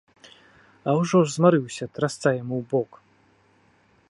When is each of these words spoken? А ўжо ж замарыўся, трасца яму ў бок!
А 0.87 0.95
ўжо 1.01 1.17
ж 1.27 1.31
замарыўся, 1.33 1.85
трасца 1.99 2.27
яму 2.41 2.55
ў 2.65 2.71
бок! 2.73 2.91